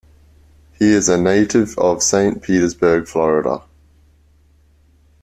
He 0.79 0.93
is 0.93 1.09
a 1.09 1.17
native 1.21 1.77
of 1.77 2.01
Saint 2.01 2.41
Petersburg, 2.41 3.07
Florida. 3.07 3.61